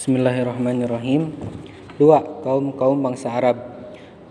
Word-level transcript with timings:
Bismillahirrahmanirrahim. 0.00 1.28
Dua, 2.00 2.24
kaum-kaum 2.40 3.04
bangsa 3.04 3.36
Arab. 3.36 3.60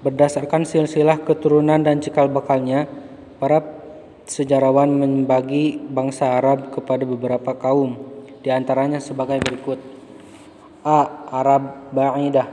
Berdasarkan 0.01 0.65
silsilah 0.65 1.21
keturunan 1.21 1.77
dan 1.85 2.01
cikal 2.01 2.25
bakalnya, 2.25 2.89
para 3.37 3.61
sejarawan 4.25 4.89
membagi 4.89 5.77
bangsa 5.77 6.41
Arab 6.41 6.73
kepada 6.73 7.05
beberapa 7.05 7.53
kaum, 7.53 8.01
di 8.41 8.49
antaranya 8.49 8.97
sebagai 8.97 9.37
berikut. 9.45 9.77
A. 10.81 11.29
Arab 11.29 11.93
Ba'idah, 11.93 12.49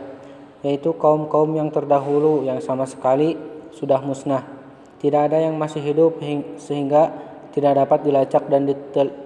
yaitu 0.60 0.92
kaum-kaum 0.92 1.56
yang 1.56 1.72
terdahulu 1.72 2.44
yang 2.44 2.60
sama 2.60 2.84
sekali 2.84 3.32
sudah 3.72 4.04
musnah. 4.04 4.44
Tidak 5.00 5.32
ada 5.32 5.40
yang 5.40 5.56
masih 5.56 5.80
hidup 5.80 6.20
sehingga 6.60 7.16
tidak 7.56 7.80
dapat 7.80 8.12
dilacak 8.12 8.44
dan 8.52 8.68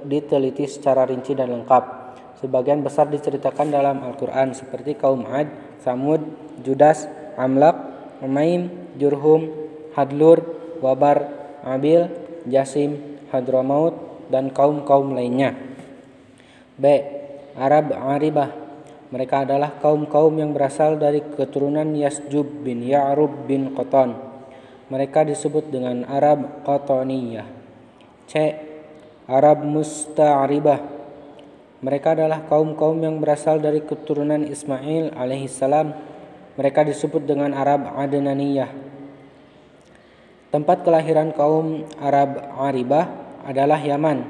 diteliti 0.06 0.70
secara 0.70 1.10
rinci 1.10 1.34
dan 1.34 1.50
lengkap. 1.50 1.99
Sebagian 2.40 2.80
besar 2.80 3.12
diceritakan 3.12 3.68
dalam 3.68 4.00
Al-Quran 4.00 4.56
seperti 4.56 4.96
kaum 4.96 5.28
Ad, 5.28 5.52
Samud, 5.84 6.24
Judas, 6.64 7.04
Amlak, 7.36 7.76
Umaim, 8.24 8.72
Jurhum, 8.96 9.52
Hadlur, 9.92 10.40
Wabar, 10.80 11.28
Abil, 11.60 12.08
Jasim, 12.48 13.20
Hadramaut, 13.28 13.92
dan 14.32 14.48
kaum-kaum 14.48 15.12
lainnya. 15.12 15.52
B. 16.80 16.84
Arab 17.60 17.92
Aribah 17.92 18.56
Mereka 19.10 19.42
adalah 19.42 19.74
kaum-kaum 19.82 20.38
yang 20.38 20.54
berasal 20.54 20.94
dari 20.94 21.18
keturunan 21.18 21.98
Yasjub 21.98 22.62
bin 22.62 22.86
Ya'rub 22.86 23.42
bin 23.44 23.74
Qoton. 23.74 24.14
Mereka 24.86 25.26
disebut 25.26 25.66
dengan 25.66 26.06
Arab 26.06 26.62
Qotoniyah. 26.62 27.44
C. 28.30 28.32
Arab 29.26 29.66
Musta'ribah 29.66 30.99
mereka 31.80 32.12
adalah 32.12 32.44
kaum-kaum 32.44 33.00
yang 33.00 33.24
berasal 33.24 33.56
dari 33.56 33.80
keturunan 33.80 34.44
Ismail 34.44 35.16
alaihissalam. 35.16 35.96
Mereka 36.60 36.84
disebut 36.84 37.24
dengan 37.24 37.56
Arab 37.56 37.88
Adnaniyah. 37.96 38.68
Tempat 40.52 40.84
kelahiran 40.84 41.32
kaum 41.32 41.88
Arab 41.96 42.36
Aribah 42.60 43.08
adalah 43.48 43.80
Yaman. 43.80 44.28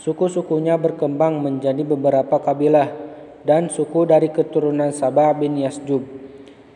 Suku-sukunya 0.00 0.80
berkembang 0.80 1.44
menjadi 1.44 1.84
beberapa 1.84 2.40
kabilah 2.40 2.88
dan 3.44 3.68
suku 3.68 4.08
dari 4.08 4.32
keturunan 4.32 4.88
Sabah 4.88 5.36
bin 5.36 5.60
Yasjub. 5.60 6.00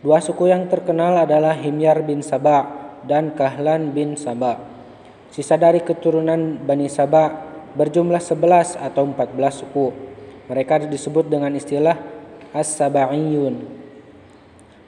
Dua 0.04 0.20
suku 0.20 0.52
yang 0.52 0.68
terkenal 0.68 1.16
adalah 1.16 1.56
Himyar 1.56 2.04
bin 2.04 2.20
Sabah 2.20 2.92
dan 3.08 3.32
Kahlan 3.32 3.96
bin 3.96 4.20
Sabah. 4.20 4.60
Sisa 5.32 5.56
dari 5.56 5.80
keturunan 5.80 6.60
Bani 6.60 6.92
Sabah 6.92 7.53
berjumlah 7.74 8.22
11 8.22 8.78
atau 8.78 9.02
14 9.06 9.60
suku. 9.62 9.86
Mereka 10.50 10.86
disebut 10.88 11.26
dengan 11.26 11.52
istilah 11.54 11.98
As-Saba'iyun. 12.54 13.54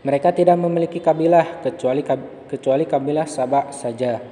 Mereka 0.07 0.31
tidak 0.31 0.55
memiliki 0.55 1.03
kabilah 1.03 1.67
kecuali 1.67 2.07
kecuali 2.47 2.87
kabilah 2.87 3.27
Sabak 3.27 3.75
saja. 3.75 4.23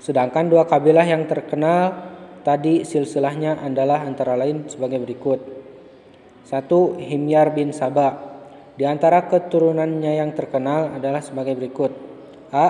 Sedangkan 0.00 0.48
dua 0.48 0.64
kabilah 0.64 1.04
yang 1.04 1.28
terkenal 1.28 1.92
tadi 2.40 2.88
silsilahnya 2.88 3.60
adalah 3.60 4.04
antara 4.04 4.32
lain 4.32 4.64
sebagai 4.68 5.00
berikut. 5.04 5.40
Satu 6.44 6.96
Himyar 6.96 7.52
bin 7.52 7.72
Sabak. 7.72 8.32
Di 8.74 8.84
antara 8.84 9.28
keturunannya 9.28 10.18
yang 10.18 10.32
terkenal 10.32 10.92
adalah 10.96 11.20
sebagai 11.20 11.56
berikut. 11.56 11.92
A. 12.52 12.66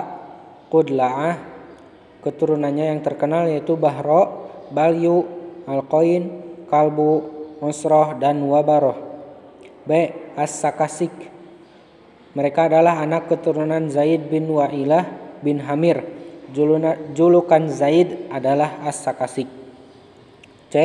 Qudla'ah. 0.71 1.55
Keturunannya 2.23 2.89
yang 2.89 2.99
terkenal 3.05 3.45
yaitu 3.45 3.77
Bahro, 3.77 4.44
Balyu, 4.75 5.23
Alqoin, 5.63 6.23
Kalbu, 6.67 7.11
Nusroh, 7.63 8.19
dan 8.19 8.43
Wabaroh. 8.43 8.99
B. 9.87 9.91
As-Sakasik 10.35 11.13
Mereka 12.35 12.67
adalah 12.67 12.99
anak 12.99 13.31
keturunan 13.31 13.87
Zaid 13.87 14.27
bin 14.27 14.51
Wa'ilah 14.51 15.07
bin 15.39 15.63
Hamir. 15.63 16.03
Julukan 17.15 17.71
Zaid 17.71 18.27
adalah 18.27 18.83
As-Sakasik. 18.83 19.47
C. 20.67 20.75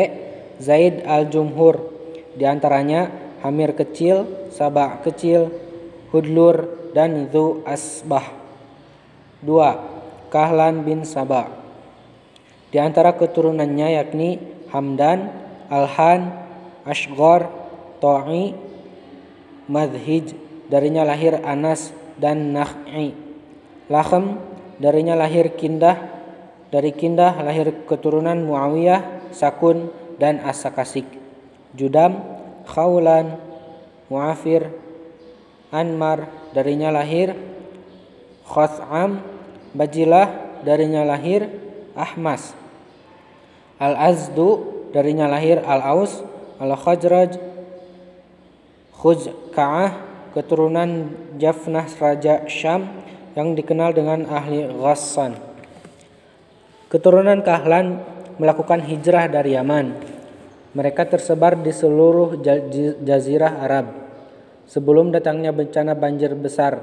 Zaid 0.62 1.02
al-Jumhur 1.02 1.90
Di 2.38 2.46
antaranya 2.46 3.10
Hamir 3.42 3.74
kecil, 3.74 4.48
Sabah 4.54 5.02
kecil, 5.02 5.50
Hudlur, 6.14 6.92
dan 6.94 7.26
Zu 7.34 7.66
Asbah. 7.66 8.30
2. 9.42 10.30
Kahlan 10.30 10.86
bin 10.86 11.02
Sabah 11.02 11.59
di 12.70 12.78
antara 12.78 13.14
keturunannya 13.18 13.98
yakni 13.98 14.38
Hamdan, 14.70 15.30
Alhan, 15.66 16.30
Ashgor, 16.86 17.50
To'i, 17.98 18.54
Madhij, 19.66 20.34
darinya 20.70 21.02
lahir 21.02 21.38
Anas 21.42 21.90
dan 22.18 22.54
Nakh'i. 22.54 23.14
Lahem, 23.90 24.38
darinya 24.78 25.18
lahir 25.18 25.50
Kindah, 25.58 25.98
dari 26.70 26.94
Kindah 26.94 27.42
lahir 27.42 27.74
keturunan 27.90 28.38
Muawiyah, 28.46 29.34
Sakun, 29.34 29.90
dan 30.22 30.38
Asakasik. 30.46 31.06
Judam, 31.74 32.22
Khawlan, 32.70 33.38
Muafir, 34.06 34.70
Anmar, 35.70 36.26
darinya 36.54 36.90
lahir 36.90 37.34
Khotham, 38.46 39.22
Bajilah, 39.70 40.60
darinya 40.66 41.06
lahir 41.06 41.46
Ahmas. 41.94 42.59
Al-Azdu 43.80 44.48
darinya 44.92 45.24
lahir 45.24 45.64
Al-Aus, 45.64 46.20
Al-Khajraj, 46.60 47.40
Khuzka'ah, 48.92 49.90
keturunan 50.36 51.16
Jafnah 51.40 51.88
Raja 51.88 52.44
Syam 52.44 52.84
yang 53.32 53.56
dikenal 53.56 53.96
dengan 53.96 54.28
ahli 54.28 54.68
Ghassan. 54.68 55.32
Keturunan 56.92 57.40
Kahlan 57.40 58.04
melakukan 58.36 58.84
hijrah 58.84 59.32
dari 59.32 59.56
Yaman. 59.56 59.96
Mereka 60.76 61.08
tersebar 61.08 61.56
di 61.56 61.72
seluruh 61.72 62.36
jazirah 63.02 63.64
Arab. 63.64 63.86
Sebelum 64.70 65.10
datangnya 65.10 65.50
bencana 65.50 65.98
banjir 65.98 66.30
besar 66.36 66.78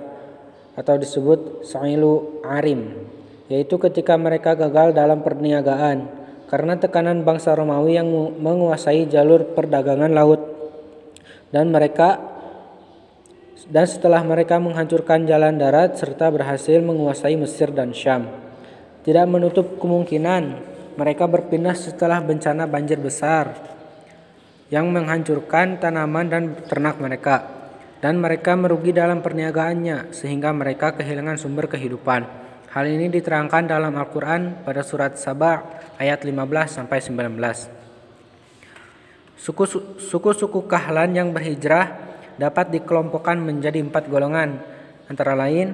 atau 0.76 1.00
disebut 1.00 1.64
Sa'ilu 1.64 2.44
Arim, 2.44 3.00
yaitu 3.48 3.80
ketika 3.80 4.20
mereka 4.20 4.60
gagal 4.60 4.92
dalam 4.92 5.24
perniagaan 5.24 6.17
karena 6.48 6.80
tekanan 6.80 7.28
bangsa 7.28 7.52
Romawi 7.54 8.00
yang 8.00 8.08
menguasai 8.40 9.08
jalur 9.12 9.52
perdagangan 9.52 10.12
laut 10.12 10.40
dan 11.52 11.72
mereka 11.72 12.20
dan 13.68 13.84
setelah 13.84 14.24
mereka 14.24 14.56
menghancurkan 14.64 15.28
jalan 15.28 15.60
darat 15.60 16.00
serta 16.00 16.32
berhasil 16.32 16.80
menguasai 16.80 17.36
Mesir 17.36 17.76
dan 17.76 17.92
Syam. 17.92 18.32
Tidak 19.04 19.28
menutup 19.28 19.76
kemungkinan 19.80 20.44
mereka 20.96 21.28
berpindah 21.28 21.76
setelah 21.76 22.24
bencana 22.24 22.64
banjir 22.68 23.00
besar 23.00 23.56
yang 24.72 24.88
menghancurkan 24.92 25.80
tanaman 25.80 26.28
dan 26.28 26.44
ternak 26.68 27.00
mereka 27.00 27.58
dan 28.00 28.20
mereka 28.20 28.54
merugi 28.56 28.96
dalam 28.96 29.24
perniagaannya 29.24 30.16
sehingga 30.16 30.52
mereka 30.56 30.96
kehilangan 30.96 31.40
sumber 31.40 31.68
kehidupan. 31.68 32.47
Hal 32.78 32.94
ini 32.94 33.10
diterangkan 33.10 33.66
dalam 33.66 33.90
Al-Quran 33.98 34.62
pada 34.62 34.86
surat 34.86 35.18
Sabah 35.18 35.66
ayat 35.98 36.22
15 36.22 36.78
sampai 36.78 37.02
19. 37.02 37.34
Suku-suku 39.98 40.62
Kahlan 40.70 41.18
yang 41.18 41.34
berhijrah 41.34 41.98
dapat 42.38 42.70
dikelompokkan 42.70 43.42
menjadi 43.42 43.82
empat 43.82 44.06
golongan, 44.06 44.62
antara 45.10 45.34
lain 45.34 45.74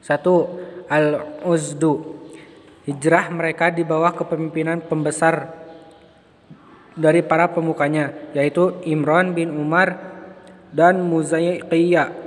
satu 0.00 0.64
Al-Uzdu. 0.88 2.24
Hijrah 2.88 3.28
mereka 3.28 3.68
di 3.68 3.84
bawah 3.84 4.16
kepemimpinan 4.16 4.80
pembesar 4.88 5.52
dari 6.96 7.20
para 7.20 7.52
pemukanya, 7.52 8.32
yaitu 8.32 8.80
Imran 8.88 9.36
bin 9.36 9.52
Umar 9.52 10.00
dan 10.72 11.04
Muzaiqiyah. 11.04 12.24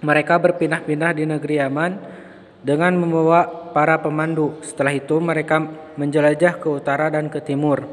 Mereka 0.00 0.40
berpindah-pindah 0.40 1.12
di 1.12 1.28
negeri 1.28 1.60
Yaman 1.60 2.16
dengan 2.60 2.92
membawa 2.96 3.72
para 3.72 4.00
pemandu. 4.00 4.60
Setelah 4.60 4.92
itu 4.92 5.16
mereka 5.20 5.60
menjelajah 5.96 6.60
ke 6.60 6.68
utara 6.68 7.08
dan 7.08 7.32
ke 7.32 7.40
timur. 7.40 7.84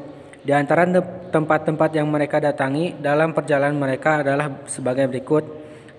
Di 0.44 0.52
antara 0.56 0.88
tempat-tempat 1.28 1.90
yang 1.92 2.08
mereka 2.08 2.40
datangi 2.40 2.96
dalam 2.96 3.36
perjalanan 3.36 3.76
mereka 3.76 4.24
adalah 4.24 4.64
sebagai 4.64 5.08
berikut. 5.10 5.44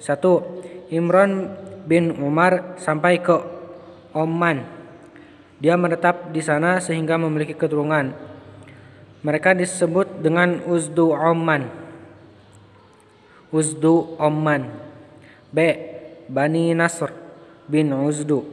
Satu, 0.02 0.64
Imran 0.90 1.54
bin 1.86 2.18
Umar 2.18 2.80
sampai 2.82 3.22
ke 3.22 3.36
Oman. 4.16 4.66
Dia 5.60 5.76
menetap 5.76 6.32
di 6.32 6.40
sana 6.40 6.80
sehingga 6.80 7.20
memiliki 7.20 7.54
keturunan. 7.54 8.16
Mereka 9.22 9.54
disebut 9.54 10.24
dengan 10.24 10.64
Uzdu 10.66 11.12
Oman. 11.12 11.68
Uzdu 13.52 14.16
Oman. 14.18 14.72
B. 15.52 15.58
Bani 16.30 16.72
Nasr 16.78 17.19
bin 17.70 17.94
Uzdu 17.94 18.44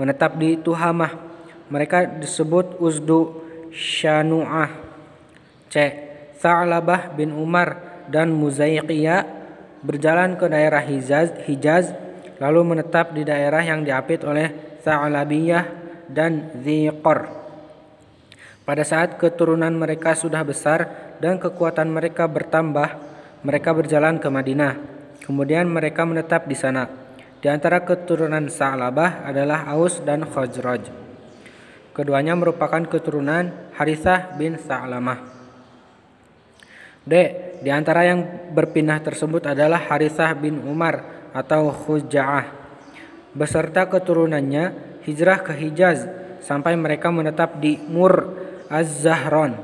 menetap 0.00 0.34
di 0.40 0.58
Tuhamah. 0.58 1.12
Mereka 1.68 2.18
disebut 2.18 2.80
Uzdu 2.80 3.38
Syanu'ah. 3.70 4.72
C. 5.70 5.76
Tha'labah 6.42 7.14
bin 7.14 7.30
Umar 7.32 7.78
dan 8.10 8.34
Muzaiqiyah 8.34 9.24
berjalan 9.86 10.34
ke 10.34 10.50
daerah 10.50 10.82
Hijaz, 10.82 11.32
Hijaz 11.46 11.94
lalu 12.42 12.74
menetap 12.74 13.14
di 13.14 13.22
daerah 13.22 13.62
yang 13.62 13.86
diapit 13.86 14.26
oleh 14.26 14.50
Tha'labiyah 14.82 15.64
dan 16.10 16.50
Ziqar. 16.60 17.30
Pada 18.62 18.82
saat 18.86 19.18
keturunan 19.18 19.74
mereka 19.74 20.14
sudah 20.14 20.42
besar 20.46 20.86
dan 21.18 21.38
kekuatan 21.38 21.90
mereka 21.90 22.26
bertambah, 22.26 22.94
mereka 23.42 23.70
berjalan 23.74 24.18
ke 24.22 24.28
Madinah. 24.30 24.74
Kemudian 25.22 25.66
mereka 25.70 26.02
menetap 26.02 26.46
di 26.46 26.54
sana. 26.58 27.01
Di 27.42 27.50
antara 27.50 27.82
keturunan 27.82 28.46
Sa'labah 28.46 29.26
adalah 29.26 29.66
Aus 29.74 29.98
dan 30.06 30.22
Khazraj. 30.22 30.86
Keduanya 31.90 32.38
merupakan 32.38 32.78
keturunan 32.86 33.74
Harithah 33.74 34.38
bin 34.38 34.62
Sa'lamah. 34.62 35.18
D. 37.02 37.12
Di 37.62 37.70
antara 37.74 38.06
yang 38.06 38.22
berpindah 38.54 39.02
tersebut 39.02 39.42
adalah 39.42 39.90
Harithah 39.90 40.38
bin 40.38 40.62
Umar 40.62 41.02
atau 41.34 41.74
Khuja'ah. 41.74 42.46
Beserta 43.34 43.90
keturunannya 43.90 44.98
hijrah 45.02 45.42
ke 45.42 45.50
Hijaz 45.50 46.06
sampai 46.46 46.78
mereka 46.78 47.10
menetap 47.10 47.58
di 47.58 47.74
Mur 47.90 48.38
Az-Zahron 48.70 49.58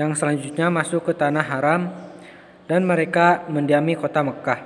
yang 0.00 0.16
selanjutnya 0.16 0.72
masuk 0.72 1.04
ke 1.04 1.12
tanah 1.12 1.44
haram 1.44 1.92
dan 2.64 2.88
mereka 2.88 3.44
mendiami 3.52 4.00
kota 4.00 4.24
Mekah. 4.24 4.60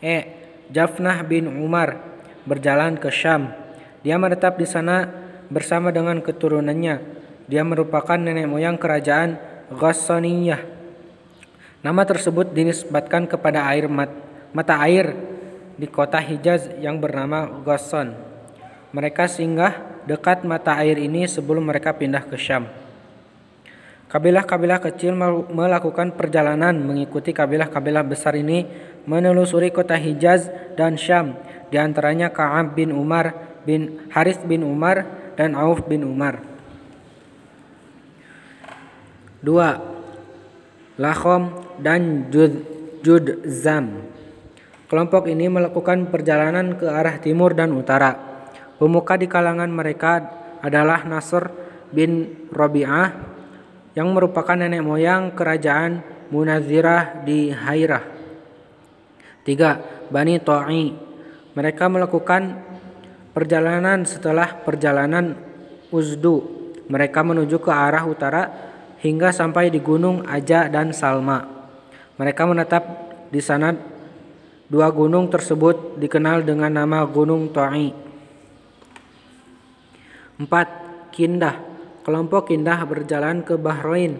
E. 0.00 0.41
Jafnah 0.70 1.24
bin 1.26 1.50
Umar 1.50 1.98
berjalan 2.46 2.94
ke 3.00 3.10
Syam. 3.10 3.50
Dia 4.02 4.18
menetap 4.18 4.58
di 4.58 4.66
sana 4.66 5.08
bersama 5.50 5.90
dengan 5.90 6.18
keturunannya. 6.22 7.00
Dia 7.50 7.62
merupakan 7.66 8.18
nenek 8.18 8.46
moyang 8.46 8.78
kerajaan 8.78 9.38
Ghassaniyah. 9.72 10.62
Nama 11.82 12.02
tersebut 12.06 12.54
dinisbatkan 12.54 13.26
kepada 13.26 13.66
air 13.66 13.90
mat, 13.90 14.10
mata 14.54 14.78
air 14.86 15.16
di 15.74 15.90
kota 15.90 16.22
Hijaz 16.22 16.78
yang 16.78 17.02
bernama 17.02 17.50
Ghassan. 17.66 18.14
Mereka 18.94 19.26
singgah 19.26 20.04
dekat 20.06 20.44
mata 20.46 20.78
air 20.78 21.00
ini 21.00 21.26
sebelum 21.26 21.64
mereka 21.66 21.96
pindah 21.96 22.22
ke 22.26 22.38
Syam. 22.38 22.68
Kabilah-kabilah 24.12 24.76
kecil 24.84 25.16
melakukan 25.48 26.12
perjalanan 26.12 26.76
mengikuti 26.76 27.32
kabilah-kabilah 27.32 28.04
besar 28.04 28.36
ini 28.36 28.68
menelusuri 29.08 29.74
kota 29.74 29.98
Hijaz 29.98 30.50
dan 30.78 30.98
Syam, 30.98 31.38
di 31.72 31.76
antaranya 31.80 32.30
Ka'ab 32.30 32.76
bin 32.76 32.92
Umar 32.92 33.52
bin 33.62 34.10
Harith 34.10 34.42
bin 34.46 34.66
Umar 34.66 35.06
dan 35.38 35.54
Auf 35.54 35.86
bin 35.86 36.04
Umar. 36.04 36.42
2. 39.42 40.98
Lahom 41.02 41.50
dan 41.82 42.30
Jud, 42.30 42.62
Judzam. 43.02 44.06
Kelompok 44.86 45.26
ini 45.26 45.48
melakukan 45.48 46.12
perjalanan 46.12 46.76
ke 46.76 46.84
arah 46.86 47.16
timur 47.18 47.56
dan 47.56 47.72
utara. 47.72 48.12
Pemuka 48.76 49.16
di 49.16 49.26
kalangan 49.26 49.72
mereka 49.72 50.20
adalah 50.60 51.02
Nasr 51.08 51.48
bin 51.90 52.44
Rabi'ah 52.52 53.08
yang 53.98 54.12
merupakan 54.12 54.54
nenek 54.54 54.84
moyang 54.84 55.32
kerajaan 55.34 56.04
Munazirah 56.32 57.24
di 57.24 57.52
Hairah. 57.52 58.11
Tiga, 59.42 59.82
Bani 60.06 60.38
To'i. 60.38 60.94
Mereka 61.58 61.90
melakukan 61.90 62.62
perjalanan 63.34 64.06
setelah 64.06 64.62
perjalanan 64.62 65.34
Uzdu. 65.90 66.62
Mereka 66.86 67.26
menuju 67.26 67.58
ke 67.58 67.70
arah 67.74 68.06
utara 68.06 68.42
hingga 69.02 69.34
sampai 69.34 69.68
di 69.74 69.82
Gunung 69.82 70.22
Aja 70.30 70.70
dan 70.70 70.94
Salma. 70.94 71.42
Mereka 72.22 72.42
menetap 72.46 72.84
di 73.34 73.42
sana. 73.42 73.74
Dua 74.72 74.88
gunung 74.88 75.28
tersebut 75.28 76.00
dikenal 76.00 76.46
dengan 76.46 76.72
nama 76.72 77.04
Gunung 77.04 77.50
To'i. 77.52 77.92
Empat, 80.38 80.68
Kindah. 81.12 81.60
Kelompok 82.06 82.48
Kindah 82.48 82.80
berjalan 82.88 83.44
ke 83.44 83.58
Bahrain. 83.60 84.16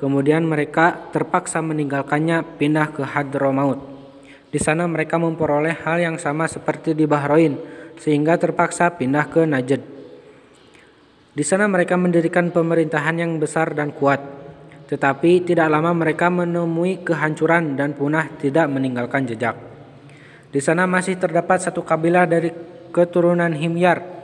Kemudian 0.00 0.42
mereka 0.42 1.12
terpaksa 1.14 1.62
meninggalkannya 1.62 2.42
pindah 2.58 2.90
ke 2.90 3.06
Hadramaut. 3.06 3.91
Di 4.52 4.60
sana 4.60 4.84
mereka 4.84 5.16
memperoleh 5.16 5.80
hal 5.80 5.96
yang 6.04 6.16
sama 6.20 6.44
seperti 6.44 6.92
di 6.92 7.08
Bahrain, 7.08 7.56
sehingga 7.96 8.36
terpaksa 8.36 8.92
pindah 8.92 9.26
ke 9.32 9.48
Najd. 9.48 9.82
Di 11.32 11.40
sana 11.40 11.64
mereka 11.64 11.96
mendirikan 11.96 12.52
pemerintahan 12.52 13.16
yang 13.16 13.40
besar 13.40 13.72
dan 13.72 13.96
kuat. 13.96 14.20
Tetapi 14.92 15.48
tidak 15.48 15.72
lama 15.72 15.96
mereka 15.96 16.28
menemui 16.28 17.00
kehancuran 17.00 17.80
dan 17.80 17.96
punah 17.96 18.28
tidak 18.36 18.68
meninggalkan 18.68 19.24
jejak. 19.24 19.56
Di 20.52 20.60
sana 20.60 20.84
masih 20.84 21.16
terdapat 21.16 21.64
satu 21.64 21.80
kabilah 21.80 22.28
dari 22.28 22.52
keturunan 22.92 23.56
Himyar 23.56 24.22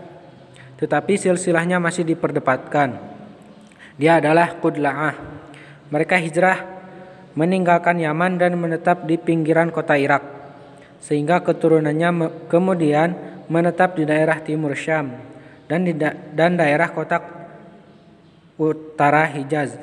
tetapi 0.78 1.18
silsilahnya 1.18 1.82
masih 1.82 2.06
diperdebatkan. 2.06 3.02
Dia 3.98 4.22
adalah 4.22 4.54
Qudla'ah. 4.62 5.14
Mereka 5.90 6.14
hijrah 6.22 6.77
meninggalkan 7.38 8.02
Yaman 8.02 8.34
dan 8.42 8.58
menetap 8.58 9.06
di 9.06 9.14
pinggiran 9.14 9.70
kota 9.70 9.94
Irak. 9.94 10.26
Sehingga 10.98 11.38
keturunannya 11.46 12.50
kemudian 12.50 13.14
menetap 13.46 13.94
di 13.94 14.02
daerah 14.02 14.42
timur 14.42 14.74
Syam 14.74 15.14
dan 15.70 15.86
di 15.86 15.94
da 15.94 16.10
dan 16.34 16.58
daerah 16.58 16.90
kota 16.90 17.22
utara 18.58 19.30
Hijaz. 19.30 19.78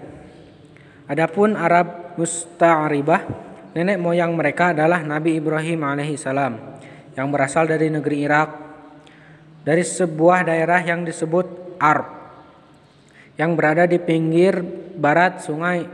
Adapun 1.08 1.56
Arab 1.56 2.20
Musta'ribah, 2.20 3.24
nenek 3.72 3.96
moyang 3.96 4.36
mereka 4.36 4.76
adalah 4.76 5.00
Nabi 5.00 5.40
Ibrahim 5.40 5.88
alaihissalam 5.88 6.54
yang 7.16 7.32
berasal 7.32 7.72
dari 7.72 7.88
negeri 7.88 8.28
Irak 8.28 8.50
dari 9.64 9.82
sebuah 9.82 10.44
daerah 10.44 10.84
yang 10.84 11.08
disebut 11.08 11.80
Arb 11.80 12.08
yang 13.40 13.56
berada 13.56 13.88
di 13.88 14.00
pinggir 14.00 14.60
barat 14.96 15.44
sungai 15.44 15.88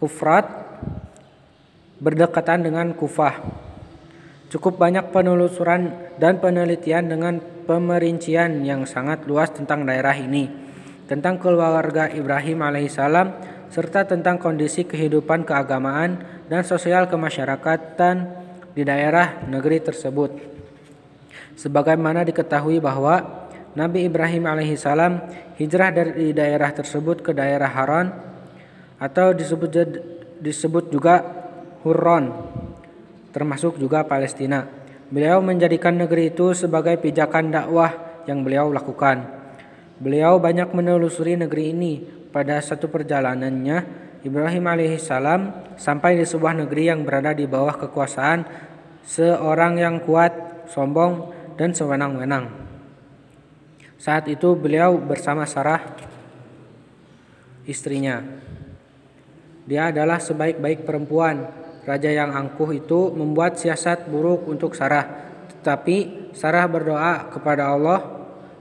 Ufrat 0.00 0.65
berdekatan 2.00 2.66
dengan 2.66 2.92
Kufah. 2.92 3.40
Cukup 4.46 4.78
banyak 4.78 5.10
penelusuran 5.10 6.14
dan 6.22 6.38
penelitian 6.38 7.10
dengan 7.10 7.42
pemerincian 7.66 8.62
yang 8.62 8.86
sangat 8.86 9.26
luas 9.26 9.50
tentang 9.50 9.82
daerah 9.82 10.14
ini, 10.14 10.46
tentang 11.10 11.36
keluarga 11.42 12.06
Ibrahim 12.06 12.62
alaihissalam, 12.62 13.28
serta 13.74 14.06
tentang 14.06 14.38
kondisi 14.38 14.86
kehidupan 14.86 15.42
keagamaan 15.42 16.22
dan 16.46 16.62
sosial 16.62 17.10
kemasyarakatan 17.10 18.16
di 18.70 18.86
daerah 18.86 19.42
negeri 19.50 19.82
tersebut. 19.82 20.30
Sebagaimana 21.58 22.22
diketahui 22.22 22.78
bahwa 22.78 23.48
Nabi 23.74 24.08
Ibrahim 24.08 24.46
alaihissalam 24.46 25.12
hijrah 25.58 25.90
dari 25.92 26.32
daerah 26.32 26.70
tersebut 26.72 27.20
ke 27.20 27.32
daerah 27.36 27.68
Haran 27.68 28.08
atau 28.96 29.36
disebut 29.36 29.68
disebut 30.40 30.88
juga 30.88 31.35
Huron 31.86 32.34
termasuk 33.30 33.78
juga 33.78 34.02
Palestina. 34.02 34.66
Beliau 35.06 35.38
menjadikan 35.38 35.94
negeri 35.94 36.34
itu 36.34 36.50
sebagai 36.50 36.98
pijakan 36.98 37.54
dakwah 37.54 37.94
yang 38.26 38.42
beliau 38.42 38.74
lakukan. 38.74 39.22
Beliau 40.02 40.42
banyak 40.42 40.74
menelusuri 40.74 41.38
negeri 41.38 41.70
ini. 41.70 41.92
Pada 42.34 42.58
satu 42.58 42.90
perjalanannya, 42.90 43.86
Ibrahim 44.26 44.66
alaihissalam 44.66 45.40
sampai 45.78 46.18
di 46.18 46.26
sebuah 46.26 46.58
negeri 46.66 46.90
yang 46.90 47.06
berada 47.06 47.30
di 47.32 47.46
bawah 47.46 47.78
kekuasaan 47.78 48.44
seorang 49.06 49.78
yang 49.78 50.02
kuat, 50.02 50.66
sombong, 50.66 51.30
dan 51.54 51.70
sewenang-wenang. 51.70 52.50
Saat 53.96 54.26
itu 54.28 54.52
beliau 54.58 54.98
bersama 54.98 55.46
Sarah 55.46 55.80
istrinya. 57.64 58.20
Dia 59.64 59.94
adalah 59.94 60.20
sebaik-baik 60.20 60.84
perempuan. 60.84 61.65
Raja 61.86 62.10
yang 62.10 62.34
angkuh 62.34 62.74
itu 62.74 63.14
membuat 63.14 63.62
siasat 63.62 64.10
buruk 64.10 64.50
untuk 64.50 64.74
Sarah. 64.74 65.06
Tetapi 65.62 66.28
Sarah 66.34 66.66
berdoa 66.66 67.30
kepada 67.30 67.70
Allah 67.70 68.02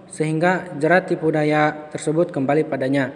sehingga 0.05 0.77
jerat 0.77 1.09
tipu 1.09 1.33
daya 1.33 1.89
tersebut 1.89 2.29
kembali 2.29 2.69
padanya. 2.69 3.09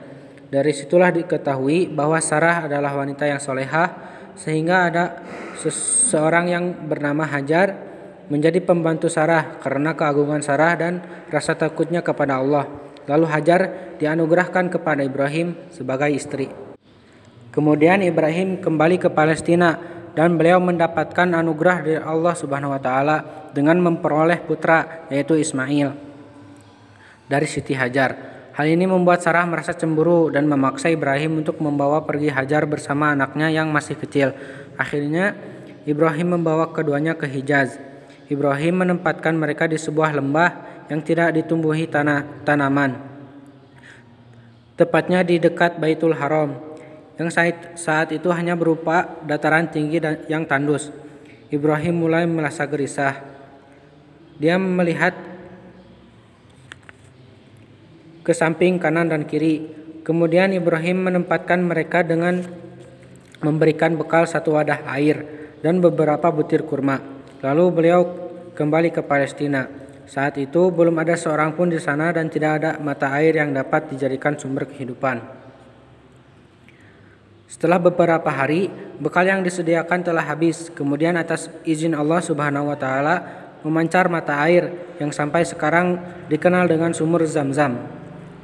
Dari 0.49 0.73
situlah 0.73 1.13
diketahui 1.13 1.93
bahwa 1.93 2.17
Sarah 2.25 2.65
adalah 2.65 2.97
wanita 2.97 3.29
yang 3.29 3.37
solehah 3.37 3.93
sehingga 4.33 4.89
ada 4.89 5.21
seseorang 5.61 6.49
yang 6.49 6.65
bernama 6.89 7.29
Hajar 7.29 7.77
menjadi 8.33 8.65
pembantu 8.65 9.13
Sarah 9.13 9.61
karena 9.61 9.93
keagungan 9.93 10.41
Sarah 10.41 10.73
dan 10.73 11.05
rasa 11.29 11.53
takutnya 11.53 12.01
kepada 12.01 12.41
Allah. 12.41 12.65
Lalu 13.05 13.25
Hajar 13.29 13.61
dianugerahkan 14.01 14.73
kepada 14.73 15.05
Ibrahim 15.05 15.53
sebagai 15.69 16.09
istri. 16.09 16.49
Kemudian 17.53 18.01
Ibrahim 18.01 18.57
kembali 18.57 18.97
ke 19.01 19.09
Palestina 19.13 19.98
dan 20.19 20.35
beliau 20.35 20.59
mendapatkan 20.59 21.31
anugerah 21.31 21.77
dari 21.79 21.95
Allah 21.95 22.35
Subhanahu 22.35 22.75
wa 22.75 22.81
taala 22.83 23.47
dengan 23.55 23.79
memperoleh 23.79 24.43
putra 24.43 25.07
yaitu 25.07 25.39
Ismail 25.39 25.95
dari 27.31 27.47
Siti 27.47 27.71
Hajar. 27.71 28.27
Hal 28.51 28.67
ini 28.67 28.83
membuat 28.83 29.23
Sarah 29.23 29.47
merasa 29.47 29.71
cemburu 29.71 30.27
dan 30.27 30.43
memaksa 30.43 30.91
Ibrahim 30.91 31.39
untuk 31.39 31.63
membawa 31.63 32.03
pergi 32.03 32.27
Hajar 32.27 32.67
bersama 32.67 33.15
anaknya 33.15 33.47
yang 33.47 33.71
masih 33.71 33.95
kecil. 33.95 34.35
Akhirnya 34.75 35.39
Ibrahim 35.87 36.35
membawa 36.35 36.67
keduanya 36.67 37.15
ke 37.15 37.23
Hijaz. 37.23 37.79
Ibrahim 38.27 38.83
menempatkan 38.83 39.31
mereka 39.31 39.71
di 39.71 39.79
sebuah 39.79 40.11
lembah 40.19 40.83
yang 40.91 40.99
tidak 40.99 41.31
ditumbuhi 41.31 41.87
tanah 41.87 42.43
tanaman. 42.43 42.99
Tepatnya 44.75 45.23
di 45.23 45.39
dekat 45.39 45.79
Baitul 45.79 46.11
Haram, 46.11 46.68
yang 47.19 47.27
saat, 47.75 48.15
itu 48.15 48.31
hanya 48.31 48.55
berupa 48.55 49.19
dataran 49.27 49.67
tinggi 49.67 49.99
dan 49.99 50.23
yang 50.31 50.47
tandus. 50.47 50.87
Ibrahim 51.51 52.07
mulai 52.07 52.23
merasa 52.23 52.63
gerisah. 52.63 53.19
Dia 54.39 54.55
melihat 54.55 55.11
ke 58.23 58.31
samping 58.31 58.79
kanan 58.79 59.11
dan 59.11 59.27
kiri. 59.27 59.67
Kemudian 60.07 60.55
Ibrahim 60.55 61.11
menempatkan 61.11 61.59
mereka 61.59 62.07
dengan 62.07 62.39
memberikan 63.43 63.99
bekal 63.99 64.23
satu 64.23 64.55
wadah 64.55 64.87
air 64.95 65.27
dan 65.59 65.83
beberapa 65.83 66.31
butir 66.31 66.63
kurma. 66.63 67.03
Lalu 67.43 67.65
beliau 67.75 68.01
kembali 68.55 68.95
ke 68.95 69.03
Palestina. 69.03 69.67
Saat 70.07 70.39
itu 70.39 70.71
belum 70.71 70.95
ada 71.03 71.19
seorang 71.19 71.51
pun 71.51 71.67
di 71.67 71.83
sana 71.83 72.15
dan 72.15 72.31
tidak 72.31 72.63
ada 72.63 72.71
mata 72.79 73.11
air 73.11 73.43
yang 73.43 73.51
dapat 73.51 73.91
dijadikan 73.91 74.39
sumber 74.39 74.71
kehidupan. 74.71 75.48
Setelah 77.49 77.81
beberapa 77.81 78.29
hari, 78.29 78.69
bekal 79.01 79.25
yang 79.25 79.41
disediakan 79.41 80.05
telah 80.05 80.21
habis. 80.21 80.69
Kemudian 80.69 81.17
atas 81.17 81.49
izin 81.65 81.97
Allah 81.97 82.21
Subhanahu 82.21 82.69
wa 82.69 82.77
taala 82.77 83.15
memancar 83.65 84.05
mata 84.07 84.37
air 84.45 84.95
yang 85.01 85.09
sampai 85.09 85.43
sekarang 85.43 85.97
dikenal 86.29 86.69
dengan 86.69 86.93
sumur 86.93 87.25
Zam-Zam. 87.25 87.75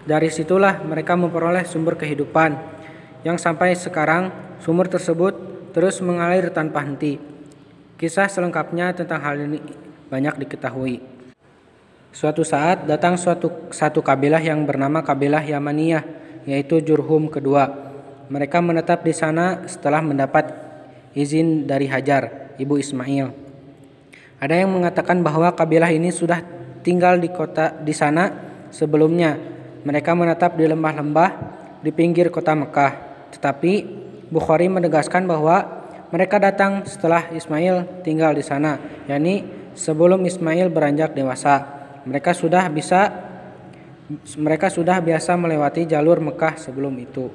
Dari 0.09 0.33
situlah 0.33 0.81
mereka 0.81 1.13
memperoleh 1.13 1.63
sumber 1.69 1.93
kehidupan 1.95 2.57
yang 3.21 3.38
sampai 3.38 3.77
sekarang 3.77 4.33
Sumur 4.65 4.89
tersebut 4.89 5.38
terus 5.77 6.01
mengalir 6.01 6.50
tanpa 6.50 6.81
henti. 6.81 7.21
Kisah 8.01 8.25
selengkapnya 8.25 8.97
tentang 8.97 9.21
hal 9.21 9.38
ini 9.38 9.62
banyak 10.09 10.41
diketahui. 10.41 11.05
Suatu 12.09 12.41
saat 12.41 12.89
datang 12.89 13.13
suatu 13.13 13.69
satu 13.69 14.01
kabilah 14.01 14.41
yang 14.41 14.65
bernama 14.65 15.05
kabilah 15.05 15.45
Yamaniyah, 15.45 16.01
yaitu 16.50 16.81
Jurhum 16.81 17.29
kedua. 17.29 17.85
Mereka 18.27 18.58
menetap 18.62 19.05
di 19.05 19.13
sana 19.13 19.65
setelah 19.70 20.01
mendapat 20.01 20.50
izin 21.13 21.70
dari 21.70 21.86
Hajar, 21.86 22.55
ibu 22.58 22.75
Ismail. 22.82 23.32
Ada 24.41 24.65
yang 24.65 24.74
mengatakan 24.75 25.24
bahwa 25.24 25.53
kabilah 25.53 25.89
ini 25.94 26.12
sudah 26.12 26.44
tinggal 26.84 27.17
di 27.17 27.32
kota 27.32 27.72
di 27.82 27.94
sana 27.96 28.29
sebelumnya. 28.70 29.38
Mereka 29.86 30.12
menetap 30.17 30.58
di 30.58 30.65
lembah-lembah 30.65 31.29
di 31.79 31.91
pinggir 31.94 32.34
kota 32.34 32.58
Mekah. 32.58 32.94
Tetapi 33.32 33.74
Bukhari 34.25 34.65
menegaskan 34.65 35.29
bahwa 35.29 35.86
mereka 36.10 36.41
datang 36.41 36.82
setelah 36.89 37.29
Ismail 37.29 38.01
tinggal 38.01 38.34
di 38.34 38.41
sana, 38.41 38.82
yakni 39.05 39.46
sebelum 39.77 40.25
Ismail 40.25 40.74
beranjak 40.74 41.13
dewasa. 41.13 41.62
Mereka 42.10 42.34
sudah 42.34 42.65
bisa 42.74 43.13
mereka 44.38 44.70
sudah 44.70 45.01
biasa 45.01 45.34
melewati 45.38 45.86
jalur 45.89 46.22
Mekah 46.22 46.58
sebelum 46.58 46.94
itu. 46.98 47.29